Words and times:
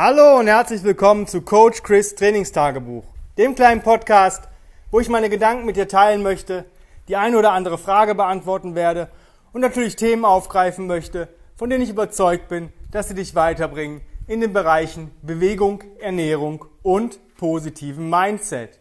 Hallo 0.00 0.38
und 0.38 0.46
herzlich 0.46 0.84
willkommen 0.84 1.26
zu 1.26 1.42
Coach 1.42 1.82
Chris 1.82 2.14
Trainingstagebuch, 2.14 3.02
dem 3.36 3.56
kleinen 3.56 3.82
Podcast, 3.82 4.44
wo 4.92 5.00
ich 5.00 5.08
meine 5.08 5.28
Gedanken 5.28 5.66
mit 5.66 5.74
dir 5.74 5.88
teilen 5.88 6.22
möchte, 6.22 6.66
die 7.08 7.16
eine 7.16 7.36
oder 7.36 7.50
andere 7.50 7.78
Frage 7.78 8.14
beantworten 8.14 8.76
werde 8.76 9.10
und 9.52 9.60
natürlich 9.60 9.96
Themen 9.96 10.24
aufgreifen 10.24 10.86
möchte, 10.86 11.26
von 11.56 11.68
denen 11.68 11.82
ich 11.82 11.90
überzeugt 11.90 12.46
bin, 12.46 12.72
dass 12.92 13.08
sie 13.08 13.16
dich 13.16 13.34
weiterbringen 13.34 14.00
in 14.28 14.40
den 14.40 14.52
Bereichen 14.52 15.10
Bewegung, 15.22 15.82
Ernährung 15.98 16.66
und 16.84 17.18
positiven 17.36 18.08
Mindset. 18.08 18.78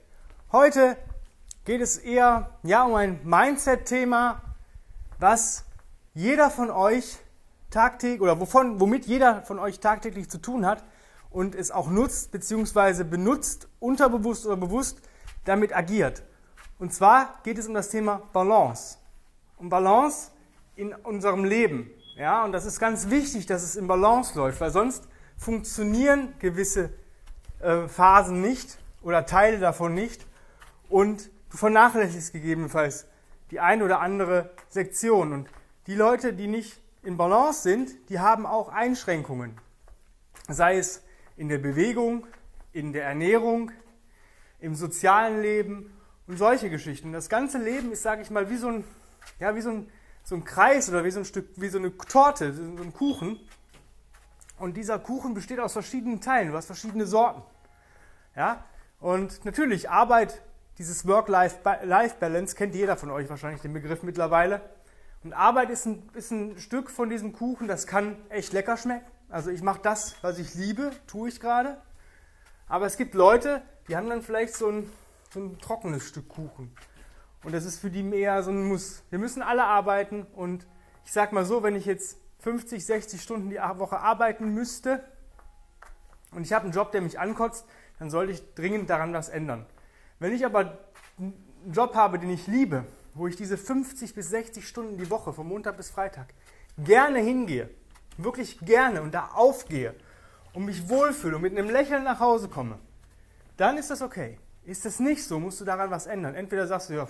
Heute 0.52 0.98
geht 1.66 1.82
es 1.82 1.98
eher 1.98 2.52
ja 2.62 2.84
um 2.84 2.94
ein 2.94 3.20
Mindset-Thema, 3.24 4.44
was 5.18 5.66
jeder 6.14 6.52
von 6.52 6.70
euch 6.70 7.18
tagtäglich 7.72 8.22
oder 8.22 8.40
wovon, 8.40 8.80
womit 8.80 9.08
jeder 9.08 9.42
von 9.42 9.58
euch 9.58 9.80
tagtäglich 9.80 10.30
zu 10.30 10.38
tun 10.38 10.64
hat, 10.64 10.84
und 11.30 11.56
es 11.56 11.72
auch 11.72 11.90
nutzt 11.90 12.32
bzw. 12.32 13.04
benutzt, 13.04 13.68
unterbewusst 13.80 14.46
oder 14.46 14.58
bewusst 14.58 15.02
damit 15.46 15.76
agiert. 15.76 16.24
Und 16.80 16.94
zwar 16.94 17.40
geht 17.44 17.58
es 17.58 17.68
um 17.68 17.74
das 17.74 17.90
Thema 17.90 18.22
Balance. 18.34 18.98
Um 19.58 19.70
Balance 19.70 20.32
in 20.76 20.94
unserem 20.94 21.44
Leben. 21.44 21.90
Ja, 22.16 22.44
und 22.44 22.52
das 22.52 22.66
ist 22.66 22.80
ganz 22.80 23.10
wichtig, 23.10 23.46
dass 23.46 23.64
es 23.64 23.76
in 23.76 23.88
Balance 23.88 24.38
läuft, 24.38 24.62
weil 24.62 24.72
sonst 24.72 25.08
funktionieren 25.38 26.34
gewisse 26.40 26.90
äh, 27.60 27.88
Phasen 27.88 28.42
nicht 28.42 28.78
oder 29.02 29.26
Teile 29.26 29.60
davon 29.60 29.94
nicht 29.94 30.26
und 30.90 31.30
du 31.52 31.58
vernachlässigst 31.58 32.34
gegebenenfalls 32.34 33.06
die 33.52 33.60
eine 33.60 33.84
oder 33.86 34.00
andere 34.02 34.52
Sektion. 34.70 35.34
Und 35.34 35.50
die 35.88 35.96
Leute, 35.96 36.34
die 36.34 36.48
nicht 36.48 36.82
in 37.04 37.18
Balance 37.18 37.62
sind, 37.62 38.10
die 38.10 38.20
haben 38.20 38.46
auch 38.46 38.70
Einschränkungen. 38.70 39.58
Sei 40.50 40.78
es 40.78 41.02
in 41.38 41.50
der 41.50 41.60
Bewegung, 41.60 42.26
in 42.74 42.92
der 42.92 43.06
Ernährung, 43.06 43.72
im 44.60 44.76
sozialen 44.76 45.42
Leben 45.42 45.98
und 46.26 46.38
solche 46.38 46.70
Geschichten. 46.70 47.14
Das 47.14 47.30
ganze 47.30 47.60
Leben 47.60 47.92
ist, 47.92 48.04
sage 48.04 48.24
ich 48.24 48.32
mal, 48.32 48.50
wie 48.50 48.58
so 48.58 48.68
ein, 48.68 48.84
ja, 49.40 49.56
wie 49.56 49.62
so 49.62 49.70
ein, 49.70 49.90
so 50.24 50.36
ein 50.36 50.44
Kreis 50.44 50.90
oder 50.90 51.06
wie 51.06 51.12
so 51.12 51.20
ein 51.20 51.26
Stück, 51.26 51.48
wie 51.56 51.70
so 51.70 51.78
eine 51.78 51.96
Torte, 51.96 52.54
so 52.54 52.62
ein 52.62 52.92
Kuchen. 52.92 53.40
Und 54.60 54.76
dieser 54.76 55.00
Kuchen 55.00 55.36
besteht 55.36 55.60
aus 55.60 55.74
verschiedenen 55.74 56.20
Teilen, 56.20 56.50
du 56.50 56.58
hast 56.58 56.66
verschiedene 56.66 57.06
Sorten. 57.06 57.44
Ja? 58.36 58.66
Und 59.00 59.46
natürlich, 59.46 59.90
Arbeit, 59.90 60.42
dieses 60.80 61.08
Work-Life-Balance, 61.08 62.56
kennt 62.56 62.74
jeder 62.74 62.98
von 62.98 63.12
euch 63.12 63.30
wahrscheinlich 63.30 63.62
den 63.62 63.74
Begriff 63.74 64.02
mittlerweile. 64.02 64.62
Und 65.24 65.34
Arbeit 65.34 65.70
ist 65.70 65.86
ein, 65.86 66.10
ist 66.14 66.32
ein 66.32 66.58
Stück 66.58 66.90
von 66.90 67.10
diesem 67.10 67.34
Kuchen, 67.34 67.68
das 67.68 67.86
kann 67.86 68.18
echt 68.30 68.54
lecker 68.54 68.78
schmecken. 68.78 69.06
Also 69.30 69.50
ich 69.52 69.62
mache 69.62 69.82
das, 69.82 70.16
was 70.22 70.40
ich 70.40 70.54
liebe, 70.56 70.92
tue 71.06 71.30
ich 71.30 71.40
gerade. 71.40 71.82
Aber 72.68 72.86
es 72.86 72.98
gibt 72.98 73.14
Leute, 73.14 73.62
die 73.88 73.96
haben 73.96 74.10
dann 74.10 74.22
vielleicht 74.22 74.56
so 74.56 74.70
ein, 74.70 74.90
so 75.34 75.40
ein 75.42 75.60
trockenes 75.60 76.08
Stück 76.08 76.30
Kuchen. 76.30 76.74
Und 77.44 77.54
das 77.54 77.66
ist 77.66 77.80
für 77.80 77.90
die 77.90 78.04
mehr 78.04 78.42
so 78.44 78.52
ein 78.52 78.64
Muss. 78.64 79.04
Wir 79.10 79.20
müssen 79.20 79.42
alle 79.42 79.64
arbeiten 79.64 80.24
und 80.34 80.66
ich 81.06 81.12
sag 81.12 81.32
mal 81.32 81.46
so, 81.46 81.64
wenn 81.64 81.76
ich 81.76 81.86
jetzt 81.86 82.18
50, 82.40 82.86
60 82.86 83.22
Stunden 83.22 83.50
die 83.50 83.58
Woche 83.58 84.00
arbeiten 84.00 84.54
müsste 84.54 85.04
und 86.32 86.44
ich 86.44 86.54
habe 86.54 86.66
einen 86.66 86.74
Job, 86.74 86.92
der 86.92 87.02
mich 87.02 87.20
ankotzt, 87.20 87.66
dann 88.00 88.10
sollte 88.10 88.32
ich 88.32 88.54
dringend 88.54 88.90
daran 88.90 89.14
was 89.14 89.30
ändern. 89.30 89.66
Wenn 90.20 90.34
ich 90.34 90.46
aber 90.46 90.78
einen 91.18 91.72
Job 91.72 91.96
habe, 91.96 92.20
den 92.20 92.30
ich 92.30 92.48
liebe, 92.48 92.86
wo 93.14 93.28
ich 93.28 93.36
diese 93.36 93.58
50 93.58 94.14
bis 94.14 94.30
60 94.30 94.68
Stunden 94.68 94.98
die 94.98 95.10
Woche 95.10 95.34
von 95.34 95.48
Montag 95.48 95.78
bis 95.78 95.90
Freitag 95.90 96.34
gerne 96.78 97.20
hingehe, 97.20 97.70
wirklich 98.18 98.60
gerne 98.60 99.02
und 99.02 99.14
da 99.14 99.30
aufgehe 99.34 99.94
und 100.54 100.66
mich 100.66 100.90
wohlfühle 100.90 101.36
und 101.36 101.42
mit 101.42 101.58
einem 101.58 101.70
Lächeln 101.70 102.04
nach 102.04 102.20
Hause 102.20 102.50
komme, 102.50 102.80
dann 103.58 103.78
ist 103.78 103.90
das 103.90 104.02
okay. 104.02 104.40
Ist 104.66 104.86
das 104.86 105.00
nicht 105.00 105.24
so, 105.24 105.40
musst 105.40 105.62
du 105.62 105.66
daran 105.66 105.90
was 105.92 106.08
ändern. 106.08 106.36
Entweder 106.36 106.68
sagst 106.68 106.90
du, 106.90 106.96
ja, 106.96 107.08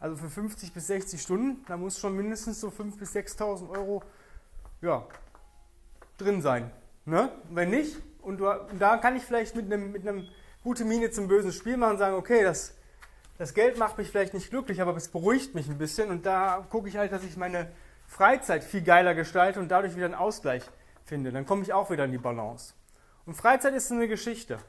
also 0.00 0.16
für 0.16 0.28
50 0.28 0.72
bis 0.72 0.86
60 0.88 1.22
Stunden, 1.22 1.64
da 1.66 1.76
muss 1.76 1.98
schon 1.98 2.14
mindestens 2.14 2.60
so 2.60 2.68
5.000 2.68 2.98
bis 2.98 3.14
6.000 3.14 3.70
Euro 3.70 4.02
ja, 4.82 5.06
drin 6.18 6.42
sein. 6.42 6.70
Ne? 7.06 7.30
Wenn 7.50 7.70
nicht, 7.70 7.96
und, 8.20 8.38
du, 8.38 8.50
und 8.50 8.80
da 8.80 8.96
kann 8.98 9.16
ich 9.16 9.22
vielleicht 9.22 9.56
mit 9.56 9.66
einem, 9.66 9.92
mit 9.92 10.06
einem 10.06 10.28
gute 10.62 10.84
Miene 10.84 11.10
zum 11.10 11.28
bösen 11.28 11.52
Spiel 11.52 11.76
machen 11.76 11.92
und 11.92 11.98
sagen, 11.98 12.16
okay, 12.16 12.42
das, 12.42 12.74
das 13.38 13.54
Geld 13.54 13.78
macht 13.78 13.98
mich 13.98 14.10
vielleicht 14.10 14.34
nicht 14.34 14.50
glücklich, 14.50 14.80
aber 14.80 14.96
es 14.96 15.08
beruhigt 15.08 15.54
mich 15.54 15.68
ein 15.68 15.78
bisschen 15.78 16.10
und 16.10 16.26
da 16.26 16.66
gucke 16.70 16.88
ich 16.88 16.96
halt, 16.96 17.12
dass 17.12 17.24
ich 17.24 17.36
meine 17.36 17.70
Freizeit 18.14 18.62
viel 18.62 18.82
geiler 18.82 19.12
gestalte 19.12 19.58
und 19.58 19.68
dadurch 19.68 19.96
wieder 19.96 20.04
einen 20.04 20.14
Ausgleich 20.14 20.62
finde. 21.04 21.32
Dann 21.32 21.46
komme 21.46 21.62
ich 21.62 21.72
auch 21.72 21.90
wieder 21.90 22.04
in 22.04 22.12
die 22.12 22.18
Balance. 22.18 22.72
Und 23.26 23.34
Freizeit 23.34 23.74
ist 23.74 23.90
eine 23.90 24.06
Geschichte. 24.06 24.60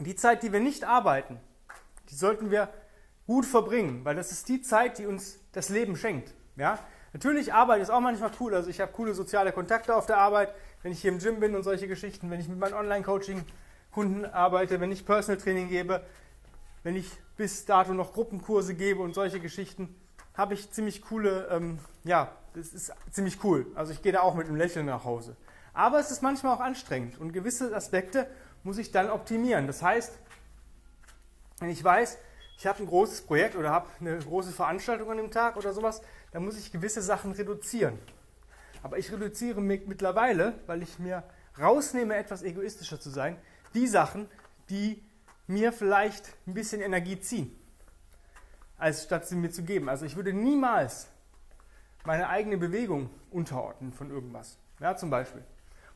Die 0.00 0.14
Zeit, 0.16 0.42
die 0.42 0.52
wir 0.52 0.60
nicht 0.60 0.84
arbeiten, 0.84 1.40
die 2.10 2.14
sollten 2.14 2.50
wir 2.50 2.68
gut 3.26 3.46
verbringen, 3.46 4.04
weil 4.04 4.16
das 4.16 4.32
ist 4.32 4.50
die 4.50 4.60
Zeit, 4.60 4.98
die 4.98 5.06
uns 5.06 5.38
das 5.52 5.70
Leben 5.70 5.96
schenkt. 5.96 6.34
Ja? 6.56 6.78
Natürlich, 7.14 7.54
Arbeit 7.54 7.80
ist 7.80 7.88
auch 7.88 8.00
manchmal 8.00 8.32
cool. 8.38 8.54
Also 8.54 8.68
ich 8.68 8.82
habe 8.82 8.92
coole 8.92 9.14
soziale 9.14 9.50
Kontakte 9.50 9.96
auf 9.96 10.04
der 10.04 10.18
Arbeit, 10.18 10.54
wenn 10.82 10.92
ich 10.92 11.00
hier 11.00 11.12
im 11.12 11.18
Gym 11.20 11.40
bin 11.40 11.56
und 11.56 11.62
solche 11.62 11.88
Geschichten, 11.88 12.30
wenn 12.30 12.38
ich 12.38 12.48
mit 12.48 12.58
meinen 12.58 12.74
Online-Coaching-Kunden 12.74 14.26
arbeite, 14.26 14.78
wenn 14.78 14.92
ich 14.92 15.06
Personal 15.06 15.40
Training 15.40 15.70
gebe, 15.70 16.04
wenn 16.82 16.96
ich 16.96 17.10
bis 17.38 17.64
dato 17.64 17.94
noch 17.94 18.12
Gruppenkurse 18.12 18.74
gebe 18.74 19.00
und 19.00 19.14
solche 19.14 19.40
Geschichten 19.40 19.94
habe 20.36 20.54
ich 20.54 20.70
ziemlich 20.70 21.02
coole, 21.02 21.48
ähm, 21.50 21.78
ja, 22.04 22.30
das 22.54 22.68
ist 22.68 22.92
ziemlich 23.10 23.42
cool. 23.44 23.66
Also 23.74 23.92
ich 23.92 24.02
gehe 24.02 24.12
da 24.12 24.20
auch 24.20 24.34
mit 24.34 24.46
einem 24.46 24.56
Lächeln 24.56 24.86
nach 24.86 25.04
Hause. 25.04 25.36
Aber 25.72 25.98
es 25.98 26.10
ist 26.10 26.22
manchmal 26.22 26.56
auch 26.56 26.60
anstrengend 26.60 27.18
und 27.18 27.32
gewisse 27.32 27.74
Aspekte 27.74 28.28
muss 28.62 28.78
ich 28.78 28.92
dann 28.92 29.10
optimieren. 29.10 29.66
Das 29.66 29.82
heißt, 29.82 30.12
wenn 31.60 31.70
ich 31.70 31.82
weiß, 31.82 32.18
ich 32.58 32.66
habe 32.66 32.82
ein 32.82 32.86
großes 32.86 33.22
Projekt 33.22 33.56
oder 33.56 33.70
habe 33.70 33.88
eine 34.00 34.18
große 34.18 34.52
Veranstaltung 34.52 35.10
an 35.10 35.18
dem 35.18 35.30
Tag 35.30 35.56
oder 35.56 35.72
sowas, 35.72 36.00
dann 36.32 36.44
muss 36.44 36.58
ich 36.58 36.72
gewisse 36.72 37.02
Sachen 37.02 37.32
reduzieren. 37.32 37.98
Aber 38.82 38.98
ich 38.98 39.12
reduziere 39.12 39.60
mittlerweile, 39.60 40.54
weil 40.66 40.82
ich 40.82 40.98
mir 40.98 41.24
rausnehme, 41.58 42.14
etwas 42.14 42.42
egoistischer 42.42 43.00
zu 43.00 43.10
sein, 43.10 43.36
die 43.74 43.86
Sachen, 43.86 44.28
die 44.70 45.02
mir 45.46 45.72
vielleicht 45.72 46.32
ein 46.46 46.54
bisschen 46.54 46.80
Energie 46.80 47.20
ziehen 47.20 47.54
als 48.78 49.04
statt 49.04 49.26
sie 49.26 49.36
mir 49.36 49.50
zu 49.50 49.62
geben. 49.62 49.88
Also 49.88 50.04
ich 50.04 50.16
würde 50.16 50.32
niemals 50.32 51.08
meine 52.04 52.28
eigene 52.28 52.56
Bewegung 52.58 53.10
unterordnen 53.30 53.92
von 53.92 54.10
irgendwas. 54.10 54.58
Ja, 54.80 54.96
zum 54.96 55.10
Beispiel. 55.10 55.42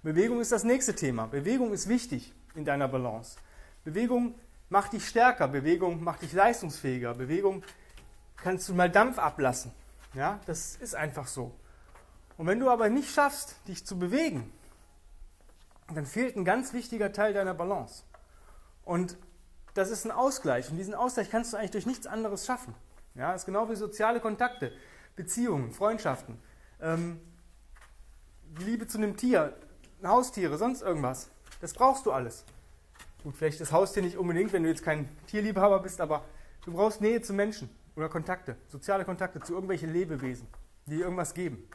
Bewegung 0.03 0.41
ist 0.41 0.53
das 0.53 0.65
nächste 0.65 0.95
Thema. 0.95 1.27
Bewegung 1.27 1.73
ist 1.73 1.89
wichtig 1.89 2.33
in 2.55 2.65
deiner 2.65 2.89
Balance. 2.89 3.39
Bewegung 3.85 4.35
macht 4.69 4.93
dich 4.93 5.07
stärker, 5.07 5.49
Bewegung 5.49 6.03
macht 6.03 6.23
dich 6.23 6.33
leistungsfähiger, 6.33 7.15
Bewegung 7.15 7.63
kannst 8.37 8.69
du 8.69 8.75
mal 8.75 8.91
Dampf 8.91 9.19
ablassen. 9.19 9.73
Ja, 10.15 10.41
das 10.47 10.77
ist 10.77 10.95
einfach 10.95 11.27
so. 11.27 11.55
Und 12.39 12.47
wenn 12.47 12.59
du 12.59 12.71
aber 12.71 12.89
nicht 12.89 13.11
schaffst, 13.13 13.57
dich 13.69 13.85
zu 13.85 13.99
bewegen, 13.99 14.51
dann 15.95 16.07
fehlt 16.07 16.37
ein 16.37 16.45
ganz 16.45 16.73
wichtiger 16.73 17.13
Teil 17.13 17.35
deiner 17.35 17.55
Balance. 17.55 18.05
Und 18.85 19.19
das 19.81 19.91
ist 19.91 20.05
ein 20.05 20.11
Ausgleich. 20.11 20.71
Und 20.71 20.77
diesen 20.77 20.95
Ausgleich 20.95 21.31
kannst 21.31 21.53
du 21.53 21.57
eigentlich 21.57 21.71
durch 21.71 21.87
nichts 21.87 22.07
anderes 22.07 22.47
schaffen. 22.47 22.75
Ja, 23.15 23.33
das 23.33 23.43
ist 23.43 23.47
genau 23.47 23.69
wie 23.69 23.75
soziale 23.75 24.21
Kontakte, 24.21 24.73
Beziehungen, 25.17 25.73
Freundschaften, 25.73 26.39
ähm, 26.81 27.21
Liebe 28.59 28.87
zu 28.87 28.99
einem 28.99 29.17
Tier, 29.17 29.57
Haustiere, 30.05 30.59
sonst 30.59 30.83
irgendwas. 30.83 31.31
Das 31.61 31.73
brauchst 31.73 32.07
du 32.07 32.13
alles. 32.13 32.45
Gut, 33.23 33.37
vielleicht 33.37 33.61
das 33.61 33.73
Haustier 33.73 34.03
nicht 34.03 34.17
unbedingt, 34.17 34.53
wenn 34.53 34.63
du 34.63 34.69
jetzt 34.69 34.83
kein 34.83 35.09
Tierliebhaber 35.27 35.81
bist, 35.81 36.01
aber 36.01 36.25
du 36.65 36.73
brauchst 36.73 37.01
Nähe 37.01 37.21
zu 37.21 37.33
Menschen 37.33 37.69
oder 37.97 38.09
Kontakte, 38.09 38.57
soziale 38.69 39.05
Kontakte 39.05 39.41
zu 39.41 39.53
irgendwelchen 39.53 39.93
Lebewesen, 39.93 40.47
die 40.87 40.97
dir 40.97 41.05
irgendwas 41.05 41.35
geben. 41.35 41.69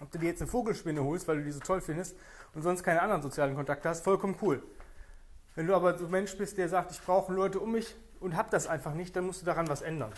Ob 0.00 0.10
du 0.10 0.18
dir 0.18 0.26
jetzt 0.26 0.42
eine 0.42 0.50
Vogelspinne 0.50 1.02
holst, 1.02 1.28
weil 1.28 1.38
du 1.38 1.44
die 1.44 1.52
so 1.52 1.60
toll 1.60 1.80
findest 1.80 2.16
und 2.54 2.62
sonst 2.62 2.82
keine 2.82 3.02
anderen 3.02 3.22
sozialen 3.22 3.54
Kontakte 3.54 3.88
hast, 3.88 4.02
vollkommen 4.02 4.36
cool. 4.42 4.62
Wenn 5.56 5.66
du 5.66 5.74
aber 5.74 5.98
so 5.98 6.04
ein 6.04 6.10
Mensch 6.10 6.36
bist, 6.36 6.58
der 6.58 6.68
sagt, 6.68 6.92
ich 6.92 7.00
brauche 7.00 7.32
Leute 7.32 7.58
um 7.58 7.72
mich 7.72 7.96
und 8.20 8.36
habe 8.36 8.50
das 8.50 8.66
einfach 8.66 8.94
nicht, 8.94 9.16
dann 9.16 9.26
musst 9.26 9.40
du 9.42 9.46
daran 9.46 9.68
was 9.68 9.82
ändern. 9.82 10.12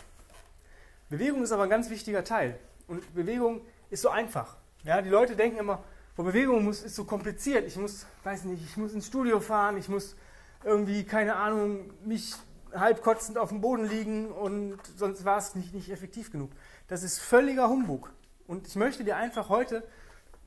Bewegung 1.08 1.42
ist 1.42 1.52
aber 1.52 1.62
ein 1.62 1.70
ganz 1.70 1.88
wichtiger 1.88 2.24
Teil. 2.24 2.58
Und 2.88 3.14
Bewegung 3.14 3.62
ist 3.88 4.02
so 4.02 4.10
einfach. 4.10 4.56
Ja, 4.82 5.00
die 5.00 5.10
Leute 5.10 5.36
denken 5.36 5.58
immer, 5.58 5.82
oh, 6.16 6.24
Bewegung 6.24 6.64
muss, 6.64 6.82
ist 6.82 6.96
so 6.96 7.04
kompliziert. 7.04 7.66
Ich 7.66 7.76
muss, 7.76 8.06
weiß 8.24 8.44
nicht, 8.44 8.64
ich 8.64 8.76
muss 8.76 8.92
ins 8.92 9.06
Studio 9.06 9.38
fahren, 9.38 9.78
ich 9.78 9.88
muss 9.88 10.16
irgendwie, 10.64 11.04
keine 11.04 11.36
Ahnung, 11.36 11.90
mich 12.04 12.34
halb 12.74 13.02
kotzend 13.02 13.38
auf 13.38 13.50
dem 13.50 13.60
Boden 13.60 13.88
liegen 13.88 14.30
und 14.30 14.78
sonst 14.96 15.24
war 15.24 15.38
es 15.38 15.54
nicht, 15.54 15.72
nicht 15.72 15.90
effektiv 15.90 16.32
genug. 16.32 16.50
Das 16.88 17.02
ist 17.02 17.20
völliger 17.20 17.68
Humbug. 17.68 18.12
Und 18.48 18.66
ich 18.66 18.74
möchte 18.74 19.04
dir 19.04 19.16
einfach 19.16 19.48
heute 19.48 19.86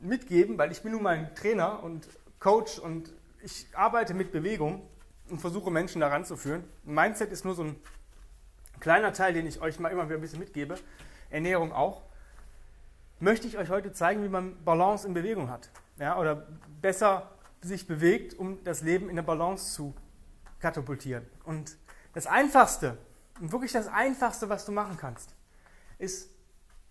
mitgeben, 0.02 0.58
weil 0.58 0.72
ich 0.72 0.82
bin 0.82 0.92
nun 0.92 1.04
mal 1.04 1.16
ein 1.16 1.34
Trainer 1.36 1.82
und 1.82 2.08
Coach 2.40 2.78
und 2.78 3.14
ich 3.44 3.68
arbeite 3.74 4.14
mit 4.14 4.32
Bewegung 4.32 4.88
und 5.30 5.40
versuche 5.40 5.72
Menschen 5.72 6.02
daran 6.02 6.26
zu 6.26 6.36
führen. 6.38 6.64
Mindset 6.84 7.32
ist 7.32 7.46
nur 7.46 7.56
so 7.56 7.64
ein 7.64 7.76
kleiner 8.80 9.14
Teil, 9.14 9.34
den 9.34 9.48
ich 9.48 9.62
euch 9.62 9.80
mal 9.80 9.90
immer 9.90 10.06
wieder 10.06 10.16
ein 10.16 10.22
bisschen 10.22 10.40
mitgebe. 10.40 10.76
Ernährung 11.30 11.72
auch. 11.72 12.04
Möchte 13.20 13.48
ich 13.48 13.58
euch 13.58 13.70
heute 13.70 13.94
zeigen, 13.94 14.24
wie 14.24 14.30
man 14.30 14.64
Balance 14.64 15.08
in 15.08 15.14
Bewegung 15.14 15.50
hat. 15.50 15.70
Ja, 15.98 16.18
oder 16.18 16.48
besser 16.82 17.30
sich 17.62 17.88
bewegt, 17.88 18.38
um 18.38 18.64
das 18.64 18.82
Leben 18.82 19.10
in 19.10 19.16
der 19.16 19.24
Balance 19.24 19.74
zu 19.74 19.94
katapultieren. 20.60 21.26
Und 21.44 21.78
das 22.14 22.26
Einfachste, 22.26 22.98
und 23.40 23.52
wirklich 23.52 23.72
das 23.72 23.88
Einfachste, 23.88 24.50
was 24.50 24.66
du 24.66 24.72
machen 24.72 24.98
kannst, 24.98 25.36
ist 26.00 26.30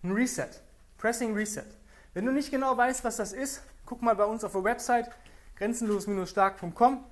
ein 0.03 0.13
Reset. 0.13 0.49
Pressing 0.97 1.33
Reset. 1.33 1.65
Wenn 2.13 2.25
du 2.25 2.31
nicht 2.31 2.51
genau 2.51 2.75
weißt, 2.77 3.03
was 3.03 3.17
das 3.17 3.33
ist, 3.33 3.63
guck 3.85 4.01
mal 4.01 4.15
bei 4.15 4.25
uns 4.25 4.43
auf 4.43 4.53
der 4.53 4.63
Website 4.63 5.09
grenzenlos-stark.com 5.61 7.03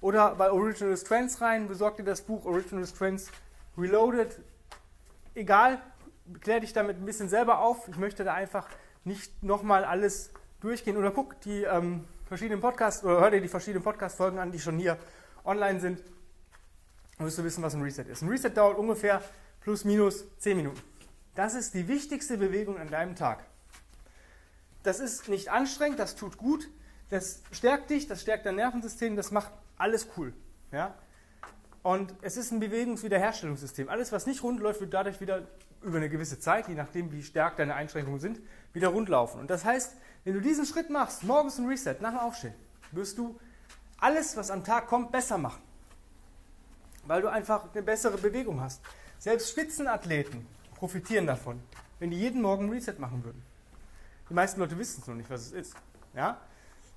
oder 0.00 0.36
bei 0.36 0.52
Original 0.52 0.96
Strengths 0.96 1.40
rein, 1.40 1.66
besorg 1.66 1.96
dir 1.96 2.04
das 2.04 2.22
Buch 2.22 2.44
Original 2.44 2.86
Strengths 2.86 3.32
Reloaded. 3.76 4.38
Egal, 5.34 5.82
klär 6.40 6.60
dich 6.60 6.72
damit 6.72 6.98
ein 6.98 7.04
bisschen 7.04 7.28
selber 7.28 7.58
auf. 7.58 7.88
Ich 7.88 7.96
möchte 7.96 8.22
da 8.22 8.34
einfach 8.34 8.68
nicht 9.02 9.42
nochmal 9.42 9.84
alles 9.84 10.30
durchgehen. 10.60 10.96
Oder 10.96 11.10
guck 11.10 11.40
die 11.40 11.64
ähm, 11.64 12.04
verschiedenen 12.26 12.60
Podcasts 12.60 13.02
oder 13.02 13.20
hör 13.20 13.32
dir 13.32 13.40
die 13.40 13.48
verschiedenen 13.48 13.82
Podcast-Folgen 13.82 14.38
an, 14.38 14.52
die 14.52 14.60
schon 14.60 14.78
hier 14.78 14.96
online 15.44 15.80
sind. 15.80 16.00
Dann 17.16 17.26
wirst 17.26 17.38
du 17.38 17.42
wissen, 17.42 17.64
was 17.64 17.74
ein 17.74 17.82
Reset 17.82 18.04
ist. 18.04 18.22
Ein 18.22 18.28
Reset 18.28 18.50
dauert 18.50 18.78
ungefähr 18.78 19.20
plus 19.60 19.84
minus 19.84 20.24
10 20.38 20.56
Minuten. 20.56 20.80
Das 21.34 21.56
ist 21.56 21.74
die 21.74 21.88
wichtigste 21.88 22.38
Bewegung 22.38 22.78
an 22.78 22.90
deinem 22.90 23.16
Tag. 23.16 23.44
Das 24.84 25.00
ist 25.00 25.28
nicht 25.28 25.50
anstrengend, 25.50 25.98
das 25.98 26.14
tut 26.14 26.38
gut, 26.38 26.68
das 27.10 27.42
stärkt 27.52 27.90
dich, 27.90 28.06
das 28.06 28.22
stärkt 28.22 28.46
dein 28.46 28.56
Nervensystem, 28.56 29.16
das 29.16 29.30
macht 29.30 29.52
alles 29.76 30.08
cool. 30.16 30.32
Ja? 30.72 30.94
Und 31.82 32.14
es 32.22 32.36
ist 32.36 32.52
ein 32.52 32.60
Bewegungswiederherstellungssystem. 32.60 33.88
Alles, 33.88 34.12
was 34.12 34.26
nicht 34.26 34.42
rund 34.42 34.60
läuft, 34.60 34.80
wird 34.80 34.92
dadurch 34.92 35.20
wieder 35.20 35.46
über 35.82 35.98
eine 35.98 36.08
gewisse 36.08 36.40
Zeit, 36.40 36.68
je 36.68 36.74
nachdem, 36.74 37.12
wie 37.12 37.22
stark 37.22 37.56
deine 37.56 37.74
Einschränkungen 37.74 38.20
sind, 38.20 38.40
wieder 38.72 38.88
rund 38.88 39.08
laufen. 39.08 39.40
Und 39.40 39.48
das 39.48 39.64
heißt, 39.64 39.96
wenn 40.24 40.34
du 40.34 40.40
diesen 40.40 40.66
Schritt 40.66 40.90
machst, 40.90 41.22
morgens 41.24 41.58
ein 41.58 41.66
Reset, 41.66 41.96
nach 42.00 42.10
dem 42.10 42.18
Aufstehen, 42.18 42.54
wirst 42.92 43.16
du 43.16 43.38
alles, 43.98 44.36
was 44.36 44.50
am 44.50 44.64
Tag 44.64 44.88
kommt, 44.88 45.12
besser 45.12 45.38
machen. 45.38 45.62
Weil 47.06 47.22
du 47.22 47.28
einfach 47.28 47.72
eine 47.72 47.82
bessere 47.82 48.18
Bewegung 48.18 48.60
hast. 48.60 48.82
Selbst 49.18 49.50
Spitzenathleten 49.50 50.46
profitieren 50.74 51.26
davon, 51.26 51.62
wenn 51.98 52.10
die 52.10 52.18
jeden 52.18 52.42
Morgen 52.42 52.66
ein 52.66 52.70
Reset 52.70 52.98
machen 52.98 53.24
würden. 53.24 53.42
Die 54.28 54.34
meisten 54.34 54.60
Leute 54.60 54.78
wissen 54.78 55.00
es 55.00 55.06
noch 55.06 55.14
nicht, 55.14 55.30
was 55.30 55.46
es 55.46 55.52
ist. 55.52 55.74
Ja? 56.14 56.38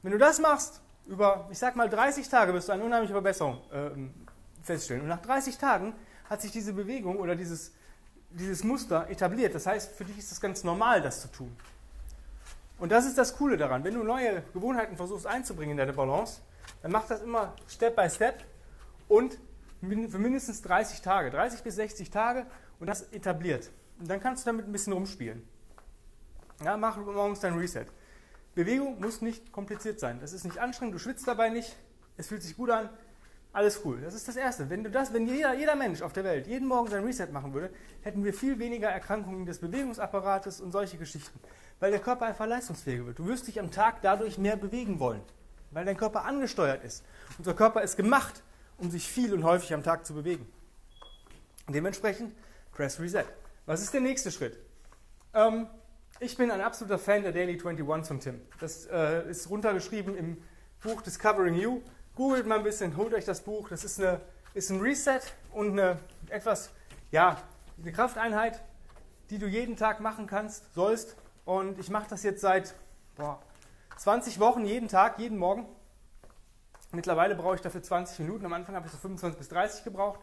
Wenn 0.04 0.12
du 0.12 0.18
das 0.18 0.40
machst, 0.40 0.82
über, 1.06 1.48
ich 1.52 1.58
sag 1.58 1.76
mal, 1.76 1.90
30 1.90 2.28
Tage 2.30 2.54
wirst 2.54 2.70
du 2.70 2.74
eine 2.74 2.84
unheimliche 2.84 3.14
Verbesserung 3.14 3.62
äh, 3.72 3.90
feststellen. 4.64 5.04
Und 5.04 5.10
nach 5.10 5.22
30 5.22 5.58
Tagen 5.58 5.94
hat 6.30 6.42
sich 6.42 6.52
diese 6.52 6.74
Bewegung 6.74 7.18
oder 7.18 7.36
dieses, 7.36 7.74
dieses 8.30 8.64
Muster 8.64 9.10
etabliert. 9.10 9.54
Das 9.54 9.66
heißt, 9.66 9.92
für 9.94 10.06
dich 10.06 10.18
ist 10.18 10.32
es 10.32 10.40
ganz 10.40 10.64
normal, 10.64 11.02
das 11.02 11.22
zu 11.22 11.28
tun. 11.28 11.56
Und 12.80 12.92
das 12.92 13.06
ist 13.06 13.18
das 13.18 13.36
Coole 13.36 13.58
daran. 13.58 13.84
Wenn 13.84 13.94
du 13.94 14.04
neue 14.04 14.42
Gewohnheiten 14.54 14.96
versuchst 14.96 15.28
einzubringen 15.28 15.72
in 15.72 15.78
deine 15.78 15.94
Balance, 15.94 16.42
dann 16.82 16.92
mach 16.92 17.06
das 17.08 17.22
immer 17.22 17.54
Step 17.68 17.96
by 17.96 18.10
Step 18.10 18.44
und 19.08 19.38
für 19.82 20.20
mindestens 20.20 20.62
30 20.62 21.02
Tage, 21.02 21.32
30 21.32 21.64
bis 21.64 21.76
60 21.76 22.10
Tage 22.10 22.46
und 22.80 22.88
das 22.88 23.04
etabliert. 23.12 23.70
Und 24.00 24.10
dann 24.10 24.20
kannst 24.20 24.46
du 24.46 24.50
damit 24.50 24.68
ein 24.68 24.72
bisschen 24.72 24.94
rumspielen. 24.94 25.48
Ja, 26.64 26.78
mach 26.78 26.98
morgens 26.98 27.40
dein 27.40 27.56
Reset. 27.56 27.86
Bewegung 28.56 29.00
muss 29.00 29.22
nicht 29.22 29.52
kompliziert 29.52 30.00
sein. 30.00 30.20
Das 30.20 30.34
ist 30.34 30.44
nicht 30.44 30.58
anstrengend, 30.58 30.96
du 30.96 31.00
schwitzt 31.00 31.28
dabei 31.28 31.50
nicht, 31.50 31.76
es 32.18 32.28
fühlt 32.28 32.44
sich 32.44 32.58
gut 32.58 32.70
an, 32.70 32.90
alles 33.54 33.82
cool. 33.84 34.00
Das 34.02 34.14
ist 34.14 34.28
das 34.28 34.36
Erste. 34.36 34.70
Wenn, 34.70 34.84
du 34.84 34.90
das, 34.90 35.14
wenn 35.14 35.28
jeder, 35.28 35.54
jeder 35.54 35.76
Mensch 35.76 36.02
auf 36.02 36.14
der 36.14 36.24
Welt 36.24 36.48
jeden 36.48 36.68
Morgen 36.68 36.90
sein 36.90 37.04
Reset 37.04 37.28
machen 37.32 37.54
würde, 37.54 37.70
hätten 38.02 38.24
wir 38.24 38.34
viel 38.34 38.60
weniger 38.60 38.90
Erkrankungen 38.90 39.46
des 39.46 39.60
Bewegungsapparates 39.60 40.62
und 40.62 40.72
solche 40.72 40.98
Geschichten. 40.98 41.38
Weil 41.80 41.92
der 41.92 42.00
Körper 42.00 42.26
einfach 42.28 42.46
leistungsfähiger 42.46 43.06
wird. 43.06 43.20
Du 43.20 43.28
wirst 43.28 43.48
dich 43.48 43.60
am 43.60 43.72
Tag 43.72 44.02
dadurch 44.02 44.38
mehr 44.38 44.56
bewegen 44.56 45.00
wollen. 45.00 45.22
Weil 45.72 45.86
dein 45.86 45.98
Körper 45.98 46.26
angesteuert 46.26 46.84
ist. 46.84 47.04
Unser 47.38 47.54
Körper 47.54 47.82
ist 47.82 47.98
gemacht, 47.98 48.42
um 48.78 48.90
sich 48.90 49.08
viel 49.08 49.34
und 49.34 49.44
häufig 49.44 49.74
am 49.74 49.84
Tag 49.84 50.06
zu 50.06 50.14
bewegen. 50.14 50.48
Dementsprechend 51.68 52.34
Press 52.72 53.00
Reset. 53.00 53.26
Was 53.66 53.82
ist 53.82 53.94
der 53.94 54.02
nächste 54.02 54.32
Schritt? 54.32 54.58
Ähm, 55.34 55.68
ich 56.22 56.38
bin 56.38 56.52
ein 56.52 56.62
absoluter 56.62 57.00
Fan 57.00 57.24
der 57.24 57.32
Daily 57.32 57.54
21 57.54 58.08
von 58.08 58.20
Tim. 58.20 58.42
Das 58.60 58.86
äh, 58.86 59.28
ist 59.28 59.50
runtergeschrieben 59.50 60.16
im 60.16 60.38
Buch 60.84 61.02
Discovering 61.02 61.56
You. 61.56 61.82
Googelt 62.16 62.46
mal 62.46 62.60
ein 62.60 62.64
bisschen, 62.64 62.96
holt 62.96 63.16
euch 63.16 63.26
das 63.26 63.42
Buch. 63.42 63.70
Das 63.70 63.84
ist, 63.84 64.00
eine, 64.00 64.22
ist 64.54 64.70
ein 64.70 64.80
Reset 64.80 65.22
und 65.52 65.72
eine 65.72 65.98
etwas, 66.30 66.70
ja, 67.10 67.42
eine 67.82 67.92
Krafteinheit, 67.92 68.62
die 69.32 69.40
du 69.40 69.48
jeden 69.48 69.76
Tag 69.78 70.00
machen 70.00 70.28
kannst, 70.28 70.72
sollst. 70.76 71.16
Und 71.44 71.80
ich 71.80 71.90
mache 71.90 72.08
das 72.08 72.22
jetzt 72.22 72.42
seit 72.42 72.76
boah, 73.16 73.42
20 73.98 74.40
Wochen, 74.40 74.64
jeden 74.64 74.90
Tag, 74.90 75.18
jeden 75.18 75.40
Morgen. 75.40 75.66
Mittlerweile 76.92 77.34
brauche 77.34 77.56
ich 77.56 77.62
dafür 77.62 77.82
20 77.82 78.20
Minuten. 78.20 78.46
Am 78.46 78.54
Anfang 78.54 78.76
habe 78.76 78.86
ich 78.86 78.92
so 78.92 79.00
25 79.00 79.40
bis 79.40 79.50
30 79.50 79.84
gebraucht. 79.84 80.20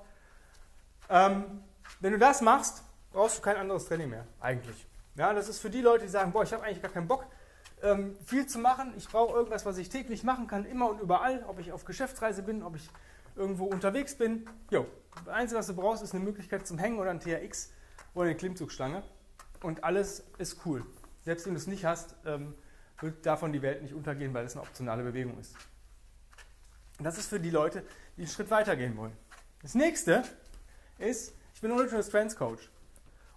Ähm, 1.11 1.65
wenn 1.99 2.13
du 2.13 2.19
das 2.21 2.41
machst, 2.41 2.85
brauchst 3.11 3.39
du 3.39 3.43
kein 3.43 3.57
anderes 3.57 3.87
Training 3.87 4.11
mehr, 4.11 4.27
eigentlich. 4.39 4.88
Ja, 5.19 5.35
das 5.35 5.49
ist 5.49 5.59
für 5.59 5.69
die 5.69 5.81
Leute, 5.81 6.05
die 6.05 6.11
sagen, 6.11 6.31
boah, 6.31 6.45
ich 6.45 6.53
habe 6.53 6.63
eigentlich 6.63 6.81
gar 6.81 6.93
keinen 6.93 7.09
Bock, 7.09 7.27
ähm, 7.83 8.17
viel 8.25 8.47
zu 8.47 8.61
machen. 8.61 8.95
Ich 8.97 9.09
brauche 9.09 9.35
irgendwas, 9.35 9.67
was 9.67 9.77
ich 9.77 9.89
täglich 9.89 10.23
machen 10.23 10.47
kann, 10.47 10.65
immer 10.65 10.89
und 10.89 11.01
überall, 11.01 11.45
ob 11.49 11.59
ich 11.59 11.73
auf 11.73 11.85
Geschäftsreise 11.85 12.45
bin, 12.45 12.63
ob 12.63 12.77
ich 12.77 12.89
irgendwo 13.35 13.65
unterwegs 13.65 14.15
bin. 14.15 14.49
Jo, 14.71 14.87
das 15.25 15.35
Einzige, 15.35 15.59
was 15.59 15.67
du 15.67 15.75
brauchst, 15.75 16.05
ist 16.05 16.15
eine 16.15 16.23
Möglichkeit 16.23 16.69
zum 16.69 16.79
Hängen 16.79 17.01
oder 17.01 17.11
ein 17.11 17.19
TRX 17.19 17.73
oder 18.15 18.27
eine 18.27 18.37
Klimmzugstange. 18.37 19.03
Und 19.61 19.83
alles 19.83 20.23
ist 20.39 20.65
cool. 20.65 20.87
Selbst 21.25 21.47
wenn 21.47 21.55
du 21.55 21.59
es 21.59 21.67
nicht 21.67 21.85
hast, 21.85 22.15
ähm, 22.25 22.55
wird 23.01 23.27
davon 23.27 23.53
die 23.53 23.61
Welt 23.61 23.83
nicht 23.83 23.95
untergehen, 23.95 24.33
weil 24.35 24.45
es 24.45 24.55
eine 24.55 24.63
optionale 24.63 25.03
Bewegung 25.03 25.37
ist. 25.41 25.57
Und 26.99 27.05
das 27.05 27.19
ist 27.19 27.29
für 27.29 27.41
die 27.41 27.51
Leute, 27.51 27.83
die 28.17 28.21
einen 28.21 28.31
Schritt 28.31 28.53
weitergehen 28.53 28.97
wollen. 28.97 29.17
Das 29.63 29.75
nächste 29.75 30.23
ist, 30.99 31.35
ich 31.55 31.61
bin 31.61 31.73
Original 31.73 32.05
Strengths 32.05 32.37
Coach. 32.37 32.71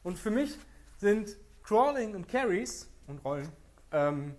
Und 0.03 0.19
für 0.19 0.29
mich 0.29 0.59
sind 0.99 1.37
Crawling 1.63 2.15
und 2.15 2.27
Carries 2.27 2.89
und 3.07 3.23
Rollen 3.23 3.51
ähm, 3.91 4.35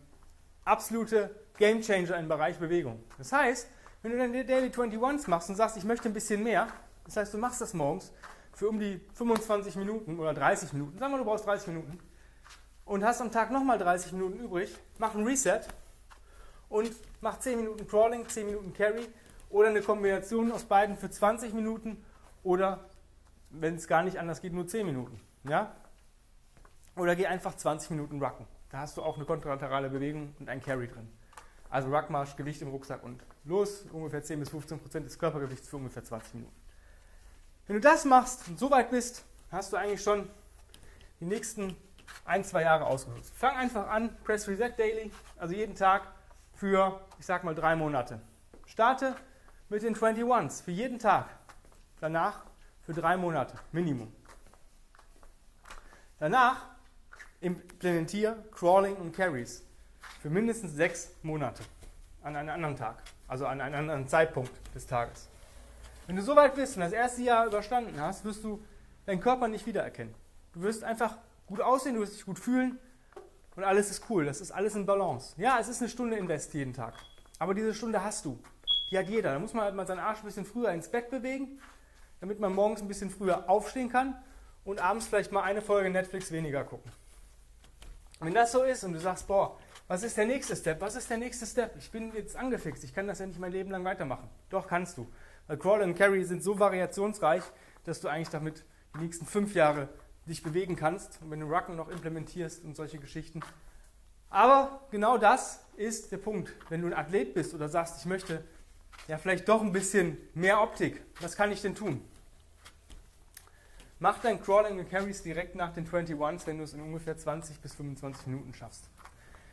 absolute 0.65 1.31
Gamechanger 1.57 2.17
im 2.19 2.29
Bereich 2.29 2.59
Bewegung. 2.59 3.03
Das 3.19 3.33
heißt, 3.33 3.69
wenn 4.03 4.13
du 4.13 4.19
deine 4.19 4.45
Daily 4.45 4.69
21s 4.69 5.29
machst 5.29 5.49
und 5.49 5.57
sagst, 5.57 5.77
ich 5.77 5.85
möchte 5.85 6.09
ein 6.09 6.15
bisschen 6.15 6.43
mehr, 6.43 6.69
das 7.05 7.17
heißt, 7.17 7.35
du 7.35 7.39
machst 7.39 7.61
das 7.61 7.75
morgens 7.75 8.13
für 8.53 8.69
um 8.69 8.79
die 8.79 9.01
25 9.15 9.77
Minuten 9.77 10.19
oder 10.19 10.35
30 10.35 10.73
Minuten, 10.73 10.99
sagen 10.99 11.13
wir, 11.13 11.19
du 11.19 11.25
brauchst 11.25 11.47
30 11.47 11.69
Minuten 11.69 11.99
und 12.85 13.05
hast 13.05 13.21
am 13.21 13.31
Tag 13.31 13.51
nochmal 13.51 13.79
30 13.79 14.13
Minuten 14.13 14.41
übrig, 14.41 14.75
mach 14.99 15.15
ein 15.15 15.25
Reset 15.25 15.61
und 16.69 16.91
mach 17.21 17.39
10 17.39 17.59
Minuten 17.59 17.87
Crawling, 17.87 18.29
10 18.29 18.47
Minuten 18.47 18.73
Carry 18.73 19.09
oder 19.51 19.69
eine 19.69 19.83
Kombination 19.83 20.51
aus 20.51 20.65
beiden 20.65 20.97
für 20.97 21.11
20 21.11 21.53
Minuten 21.53 22.05
oder, 22.43 22.89
wenn 23.51 23.77
es 23.77 23.87
gar 23.87 24.03
nicht 24.03 24.19
anders 24.19 24.41
geht, 24.41 24.53
nur 24.53 24.67
10 24.67 24.87
Minuten. 24.87 25.21
Ja? 25.45 25.75
Oder 26.97 27.17
geh 27.17 27.27
einfach 27.27 27.55
20 27.55 27.91
Minuten 27.91 28.23
rucken. 28.23 28.47
Da 28.71 28.79
hast 28.79 28.97
du 28.97 29.03
auch 29.03 29.17
eine 29.17 29.25
kontralaterale 29.25 29.91
Bewegung 29.91 30.35
und 30.39 30.49
ein 30.49 30.63
Carry 30.63 30.89
drin. 30.89 31.09
Also 31.71 31.95
Ruckmarsch, 31.95 32.37
Gewicht 32.37 32.61
im 32.61 32.69
Rucksack 32.69 33.03
und 33.03 33.23
los, 33.45 33.87
ungefähr 33.93 34.23
10 34.23 34.41
bis 34.41 34.51
15 34.51 34.79
Prozent 34.79 35.07
des 35.07 35.19
Körpergewichts 35.19 35.69
für 35.69 35.77
ungefähr 35.77 36.05
20 36.05 36.35
Minuten. 36.35 36.55
Wenn 37.67 37.77
du 37.77 37.81
das 37.81 38.05
machst 38.05 38.47
und 38.49 38.59
so 38.59 38.71
weit 38.71 38.91
bist, 38.91 39.25
hast 39.51 39.73
du 39.73 39.77
eigentlich 39.77 40.03
schon 40.03 40.29
die 41.21 41.25
nächsten 41.25 41.77
ein, 42.25 42.45
zwei 42.45 42.63
Jahre 42.63 42.87
ausgenutzt. 42.87 43.33
Fang 43.35 43.57
einfach 43.57 43.89
an, 43.89 44.15
Press 44.25 44.49
Reset 44.49 44.73
Daily, 44.77 45.11
also 45.39 45.55
jeden 45.55 45.75
Tag 45.75 46.03
für, 46.55 47.01
ich 47.19 47.27
sag 47.27 47.45
mal, 47.45 47.55
drei 47.55 47.75
Monate. 47.75 48.21
Starte 48.67 49.17
mit 49.69 49.83
den 49.83 49.97
21s 49.97 50.63
für 50.63 50.73
jeden 50.73 50.99
Tag. 50.99 51.29
Danach 52.01 52.45
für 52.83 52.93
drei 52.93 53.17
Monate, 53.17 53.55
Minimum. 53.71 54.13
Danach 56.19 56.72
implementiere 57.43 58.37
Crawling 58.53 58.97
und 58.97 59.15
Carries 59.15 59.63
für 60.21 60.31
mindestens 60.31 60.73
sechs 60.73 61.11
Monate 61.23 61.63
an 62.23 62.37
einem 62.37 62.51
anderen 62.51 62.77
Tag, 62.77 63.03
also 63.29 63.47
an 63.47 63.61
einem 63.61 63.75
anderen 63.75 64.07
Zeitpunkt 64.07 64.53
des 64.75 64.87
Tages. 64.87 65.29
Wenn 66.07 66.17
du 66.17 66.23
so 66.23 66.37
weit 66.37 66.55
bist 66.55 66.77
und 66.77 66.83
das 66.83 66.93
erste 66.93 67.23
Jahr 67.23 67.47
überstanden 67.47 68.01
hast, 68.01 68.25
wirst 68.25 68.45
du 68.45 68.63
deinen 69.07 69.21
Körper 69.21 69.49
nicht 69.49 69.67
wiedererkennen. 69.67 70.15
Du 70.53 70.63
wirst 70.63 70.85
einfach 70.85 71.17
gut 71.47 71.61
aussehen, 71.61 71.97
du 71.97 72.01
wirst 72.01 72.15
dich 72.15 72.25
gut 72.25 72.39
fühlen 72.39 72.79
und 73.57 73.65
alles 73.65 73.91
ist 73.91 74.09
cool. 74.09 74.25
Das 74.25 74.41
ist 74.41 74.53
alles 74.53 74.75
in 74.75 74.87
Balance. 74.87 75.35
Ja, 75.37 75.59
es 75.61 75.69
ist 75.69 75.81
eine 75.81 75.89
Stunde 75.89 76.17
Invest 76.17 76.55
jeden 76.55 76.73
Tag, 76.73 76.95
aber 77.39 77.55
diese 77.55 77.75
Stunde 77.75 78.03
hast 78.03 78.25
du. 78.25 78.39
Die 78.91 78.99
hat 78.99 79.09
jeder. 79.09 79.33
Da 79.33 79.39
muss 79.39 79.55
man 79.55 79.65
halt 79.65 79.75
mal 79.75 79.87
seinen 79.87 80.01
Arsch 80.01 80.19
ein 80.21 80.27
bisschen 80.27 80.45
früher 80.45 80.71
ins 80.71 80.89
Bett 80.89 81.11
bewegen, 81.11 81.61
damit 82.21 82.39
man 82.39 82.55
morgens 82.55 82.83
ein 82.83 82.89
bisschen 82.89 83.11
früher 83.11 83.49
aufstehen 83.49 83.89
kann 83.89 84.17
und 84.65 84.81
abends 84.81 85.07
vielleicht 85.07 85.33
mal 85.33 85.43
eine 85.43 85.63
Folge 85.63 85.91
Netflix 85.91 86.31
weniger 86.31 86.63
gucken. 86.63 86.93
Wenn 88.23 88.35
das 88.35 88.53
so 88.53 88.63
ist 88.63 88.85
und 88.85 88.93
du 88.93 89.01
sagst, 89.01 89.27
boah, 89.27 89.59
was 89.89 90.03
ist 90.03 90.17
der 90.17 90.27
nächste 90.27 90.55
Step? 90.57 90.81
Was 90.81 90.95
ist 90.95 91.11
der 91.11 91.19
nächste 91.19 91.45
Step? 91.45 91.75
Ich 91.77 91.91
bin 91.91 92.15
jetzt 92.15 92.37
angefixt, 92.37 92.85
ich 92.85 92.95
kann 92.95 93.07
das 93.07 93.19
ja 93.19 93.27
nicht 93.27 93.41
mein 93.41 93.53
Leben 93.53 93.71
lang 93.71 93.85
weitermachen. 93.85 94.31
Doch, 94.49 94.69
kannst 94.69 94.97
du. 94.97 95.07
Weil 95.49 95.59
Crawl 95.59 95.83
und 95.83 95.95
Carry 95.97 96.25
sind 96.25 96.43
so 96.43 96.59
variationsreich, 96.59 97.43
dass 97.85 98.01
du 98.01 98.09
eigentlich 98.09 98.31
damit 98.31 98.65
die 98.95 99.01
nächsten 99.01 99.27
fünf 99.27 99.55
Jahre 99.55 99.89
dich 100.27 100.43
bewegen 100.43 100.77
kannst. 100.77 101.21
Und 101.21 101.31
wenn 101.31 101.41
du 101.41 101.47
Rucken 101.47 101.75
noch 101.77 101.89
implementierst 101.89 102.65
und 102.65 102.77
solche 102.77 102.99
Geschichten, 102.99 103.41
Aber 104.31 104.81
genau 104.91 105.19
das 105.19 105.63
ist 105.77 106.11
der 106.11 106.17
Punkt. 106.17 106.53
Wenn 106.71 106.81
du 106.81 106.87
ein 106.87 106.95
Athlet 106.95 107.35
bist 107.35 107.53
oder 107.53 107.69
sagst, 107.69 107.99
ich 107.99 108.07
möchte 108.07 108.43
ja 109.07 109.19
vielleicht 109.19 109.47
doch 109.47 109.61
ein 109.61 109.73
bisschen 109.73 110.17
mehr 110.33 110.63
Optik, 110.63 111.03
was 111.21 111.37
kann 111.37 111.53
ich 111.53 111.61
denn 111.61 111.75
tun? 111.75 112.03
Mach 114.03 114.19
dein 114.19 114.43
Crawling 114.43 114.81
und 114.81 114.91
Carries 114.91 115.23
direkt 115.23 115.55
nach 115.55 115.73
den 115.73 115.87
21s, 115.87 116.45
wenn 116.45 116.59
du 116.59 116.65
es 116.65 116.75
in 116.75 116.81
ungefähr 116.81 117.17
20 117.17 117.61
bis 117.61 117.75
25 117.75 118.27
Minuten 118.27 118.53
schaffst. 118.53 118.91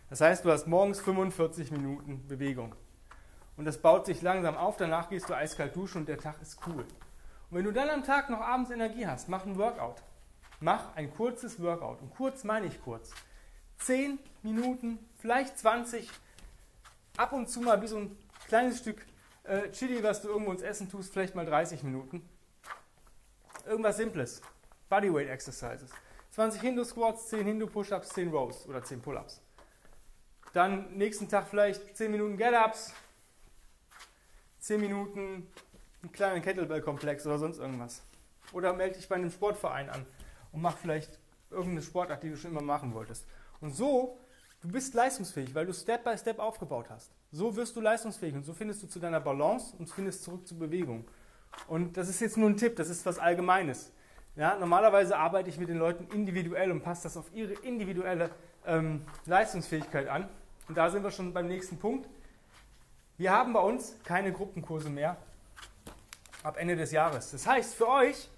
Das 0.10 0.22
heißt, 0.22 0.44
du 0.44 0.50
hast 0.50 0.66
morgens 0.66 1.00
45 1.02 1.70
Minuten 1.70 2.28
Bewegung. 2.28 2.74
Und 3.58 3.66
das 3.66 3.78
baut 3.78 4.08
sich 4.08 4.24
langsam 4.24 4.58
auf, 4.58 4.76
danach 4.76 5.08
gehst 5.08 5.30
du 5.30 5.36
eiskalt 5.36 5.76
duschen 5.76 6.00
und 6.00 6.10
der 6.10 6.18
Tag 6.18 6.42
ist 6.42 6.58
cool. 6.66 6.80
Und 6.80 7.58
wenn 7.58 7.64
du 7.64 7.72
dann 7.72 7.92
am 7.92 8.04
Tag 8.04 8.32
noch 8.32 8.42
abends 8.42 8.72
Energie 8.72 9.06
hast, 9.06 9.30
mach 9.30 9.46
ein 9.46 9.56
Workout. 9.56 10.02
Mach 10.62 10.96
ein 10.96 11.14
kurzes 11.14 11.62
Workout. 11.62 12.02
Und 12.02 12.16
kurz 12.16 12.44
meine 12.44 12.66
ich 12.66 12.82
kurz. 12.82 13.12
10 13.78 14.18
Minuten, 14.42 14.98
vielleicht 15.20 15.60
20, 15.60 16.10
ab 17.18 17.34
und 17.34 17.50
zu 17.50 17.62
mal 17.62 17.80
wie 17.84 17.88
so 17.88 17.98
ein 17.98 18.18
kleines 18.48 18.80
Stück 18.80 19.06
äh, 19.44 19.70
Chili, 19.70 20.02
was 20.02 20.24
du 20.24 20.30
irgendwo 20.30 20.52
ins 20.52 20.64
Essen 20.64 20.90
tust, 20.90 21.14
vielleicht 21.14 21.36
mal 21.36 21.46
30 21.46 21.84
Minuten. 21.84 22.28
Irgendwas 23.70 23.98
Simples. 23.98 24.42
Bodyweight 24.90 25.30
Exercises. 25.30 25.92
20 26.32 26.60
Hindu-Squats, 26.60 27.28
10 27.30 27.46
Hindu-Push-Ups, 27.46 28.10
10 28.10 28.30
Rows 28.30 28.68
oder 28.68 28.84
10 28.84 29.00
Pull-Ups. 29.00 29.42
Dann 30.54 30.98
nächsten 30.98 31.30
Tag 31.30 31.48
vielleicht 31.48 31.96
10 31.96 32.10
Minuten 32.10 32.36
Get-Ups, 32.36 32.94
10 34.62 34.82
Minuten 34.82 35.48
einen 36.02 36.12
kleinen 36.12 36.42
Kettlebell-Komplex 36.42 37.28
oder 37.28 37.38
sonst 37.38 37.60
irgendwas. 37.60 38.02
Oder 38.54 38.74
melde 38.74 38.96
dich 38.98 39.08
bei 39.08 39.16
einem 39.16 39.30
Sportverein 39.30 39.92
an 39.92 40.04
und 40.52 40.64
mach 40.64 40.76
vielleicht 40.76 41.20
irgendeine 41.52 41.84
Sportart, 41.84 42.24
die 42.24 42.32
du 42.32 42.38
schon 42.38 42.50
immer 42.50 42.64
machen 42.64 42.96
wolltest. 42.96 43.28
Und 43.62 43.76
so, 43.76 44.20
du 44.62 44.70
bist 44.70 44.96
leistungsfähig, 44.96 45.54
weil 45.54 45.68
du 45.68 45.74
Step 45.74 46.04
by 46.04 46.18
Step 46.18 46.40
aufgebaut 46.40 46.90
hast. 46.90 47.12
So 47.32 47.56
wirst 47.56 47.76
du 47.76 47.82
leistungsfähig 47.82 48.34
und 48.34 48.46
so 48.46 48.54
findest 48.56 48.82
du 48.82 48.88
zu 48.88 49.00
deiner 49.00 49.20
Balance 49.20 49.76
und 49.78 49.88
findest 49.92 50.24
zurück 50.24 50.48
zur 50.48 50.58
Bewegung. 50.58 51.06
Und 51.68 51.98
das 51.98 52.10
ist 52.10 52.20
jetzt 52.22 52.38
nur 52.38 52.50
ein 52.50 52.58
Tipp, 52.58 52.76
das 52.76 52.90
ist 52.90 53.06
was 53.06 53.20
Allgemeines. 53.20 53.92
Ja, 54.36 54.56
normalerweise 54.58 55.18
arbeite 55.18 55.50
ich 55.50 55.58
mit 55.58 55.70
den 55.70 55.78
Leuten 55.78 56.08
individuell 56.14 56.72
und 56.72 56.82
passe 56.82 57.04
das 57.04 57.18
auf 57.18 57.26
ihre 57.34 57.54
individuelle 57.54 58.30
ähm, 58.66 59.06
Leistungsfähigkeit 59.26 60.08
an. 60.08 60.30
Und 60.68 60.78
da 60.78 60.90
sind 60.90 61.04
wir 61.04 61.12
schon 61.12 61.34
beim 61.34 61.48
nächsten 61.48 61.78
Punkt. 61.78 62.08
Wir 63.18 63.32
haben 63.32 63.54
bei 63.54 63.60
uns 63.60 63.98
keine 64.04 64.32
Gruppenkurse 64.32 64.90
mehr 64.90 65.18
ab 66.44 66.58
Ende 66.58 66.76
des 66.76 66.92
Jahres. 66.92 67.32
Das 67.32 67.46
heißt, 67.46 67.76
für 67.76 67.90
euch 67.90 68.30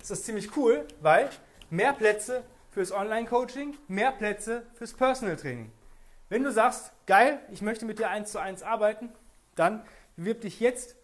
ist 0.00 0.10
das 0.10 0.22
ziemlich 0.22 0.56
cool, 0.56 0.86
weil 1.00 1.28
mehr 1.68 1.92
Plätze 1.92 2.42
fürs 2.70 2.92
Online-Coaching, 2.92 3.76
mehr 3.88 4.12
Plätze 4.12 4.62
fürs 4.74 4.94
Personal 4.94 5.36
Training. 5.36 5.70
Wenn 6.28 6.42
du 6.42 6.52
sagst, 6.52 6.92
geil, 7.06 7.40
ich 7.50 7.60
möchte 7.60 7.84
mit 7.84 7.98
dir 7.98 8.08
eins 8.08 8.32
zu 8.32 8.38
eins 8.38 8.62
arbeiten, 8.62 9.10
dann 9.56 9.82
bewirb 10.16 10.40
dich 10.42 10.60
jetzt 10.60 10.96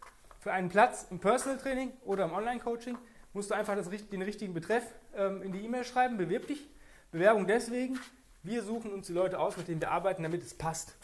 für 0.46 0.52
einen 0.52 0.68
Platz 0.68 1.08
im 1.10 1.18
Personal 1.18 1.58
Training 1.58 1.92
oder 2.04 2.26
im 2.26 2.32
Online-Coaching. 2.32 2.96
Musst 3.32 3.50
du 3.50 3.56
einfach 3.56 3.74
das, 3.74 3.88
den 3.90 4.22
richtigen 4.22 4.54
Betreff 4.54 4.84
ähm, 5.16 5.42
in 5.42 5.50
die 5.50 5.58
E-Mail 5.64 5.82
schreiben, 5.82 6.18
bewirb 6.18 6.46
dich. 6.46 6.70
Bewerbung 7.10 7.48
deswegen, 7.48 7.98
wir 8.44 8.62
suchen 8.62 8.92
uns 8.92 9.08
die 9.08 9.12
Leute 9.12 9.40
aus, 9.40 9.56
mit 9.56 9.66
denen 9.66 9.80
wir 9.80 9.90
arbeiten, 9.90 10.22
damit 10.22 10.44
es 10.44 10.54
passt. 10.54 10.94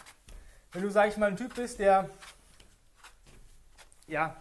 Wenn 0.70 0.82
du, 0.82 0.90
sag 0.90 1.08
ich 1.08 1.16
mal, 1.16 1.26
ein 1.26 1.36
Typ 1.36 1.56
bist, 1.56 1.80
der 1.80 2.08
ja, 4.06 4.36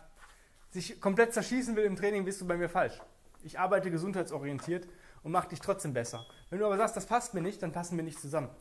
sich 0.70 1.02
komplett 1.02 1.34
zerschießen 1.34 1.76
will 1.76 1.86
im 1.86 1.96
Training, 1.96 2.24
bist 2.24 2.40
du 2.40 2.46
bei 2.46 2.56
mir 2.56 2.70
falsch. 2.70 3.02
Ich 3.42 3.58
arbeite 3.58 3.90
gesundheitsorientiert 3.90 4.88
und 5.24 5.32
mache 5.32 5.50
dich 5.50 5.62
trotzdem 5.62 5.96
besser. 5.96 6.28
Wenn 6.52 6.60
du 6.60 6.66
aber 6.68 6.78
sagst, 6.78 6.96
das 6.96 7.08
passt 7.08 7.34
mir 7.34 7.42
nicht, 7.42 7.64
dann 7.64 7.72
passen 7.72 7.98
wir 7.98 8.04
nicht 8.04 8.20
zusammen. 8.20 8.52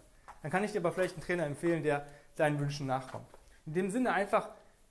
Dann 0.41 0.51
kann 0.51 0.65
ich 0.65 0.73
dir 0.73 0.79
aber 0.79 0.93
vielleicht 0.93 1.17
einen 1.17 1.23
Trainer 1.23 1.45
empfehlen, 1.45 1.83
der 1.83 2.07
deinen 2.37 2.59
Wünschen 2.59 2.87
nachkommt. 2.87 3.29
In 3.67 3.75
dem 3.75 3.91
Sinne 3.91 4.15
einfach 4.15 4.49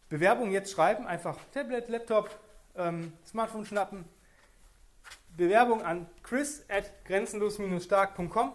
Bewerbung 0.10 0.52
jetzt 0.52 0.72
schreiben, 0.72 1.06
einfach 1.06 1.38
Tablet, 1.54 1.88
Laptop, 1.88 2.30
ähm, 2.76 3.14
Smartphone 3.26 3.66
schnappen, 3.66 4.06
Bewerbung 5.38 5.84
an 5.84 6.08
chris 6.24 6.66
at 6.68 6.92
grenzenlos-stark.com 7.06 8.54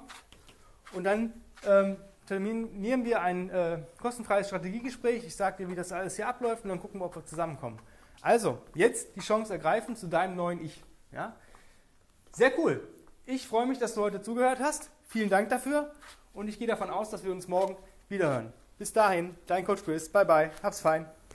und 0.93 1.05
dann 1.05 1.33
ähm, 1.67 1.97
terminieren 2.27 3.05
wir 3.05 3.23
ein 3.23 3.51
äh, 3.51 3.79
kostenfreies 4.01 4.49
Strategiegespräch. 4.49 5.25
Ich 5.25 5.37
sage 5.37 5.59
dir, 5.59 5.71
wie 5.71 5.75
das 5.75 5.93
alles 5.93 6.17
hier 6.17 6.29
abläuft 6.29 6.65
und 6.65 6.71
dann 6.71 6.81
gucken 6.81 7.01
wir, 7.01 7.07
ob 7.07 7.17
wir 7.17 7.25
zusammenkommen. 7.25 7.79
Also, 8.21 8.59
jetzt 8.75 9.17
die 9.17 9.21
Chance 9.21 9.53
ergreifen 9.53 9.97
zu 9.97 10.07
deinem 10.07 10.37
neuen 10.37 10.65
Ich. 10.65 10.83
Ja? 11.13 11.37
Sehr 12.33 12.59
cool. 12.59 12.87
Ich 13.27 13.47
freue 13.47 13.67
mich, 13.67 13.79
dass 13.79 13.95
du 13.95 14.03
heute 14.03 14.23
zugehört 14.23 14.59
hast. 14.61 14.91
Vielen 15.09 15.31
Dank 15.31 15.51
dafür 15.51 15.93
und 16.33 16.49
ich 16.49 16.59
gehe 16.59 16.67
davon 16.67 16.91
aus, 16.91 17.11
dass 17.11 17.25
wir 17.25 17.33
uns 17.33 17.49
morgen 17.49 17.77
wiederhören. 18.09 18.53
Bis 18.79 18.93
dahin, 18.93 19.37
dein 19.47 19.65
Coach 19.65 19.85
Chris. 19.85 20.11
Bye 20.11 20.25
bye. 20.25 20.51
Hab's 20.63 20.81
fein. 20.81 21.15